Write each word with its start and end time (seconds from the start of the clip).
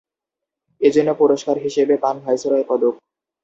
এজন্য 0.81 1.09
পুরস্কার 1.13 1.55
হিসেবে 1.57 1.93
পান 2.03 2.15
ভাইসরয় 2.19 2.65
পদক। 2.69 2.93